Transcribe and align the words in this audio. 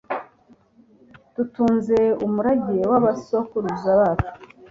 dutunze 1.35 1.97
umurage 2.25 2.77
w'abasokuruza 2.89 3.89
bacu 3.99 4.31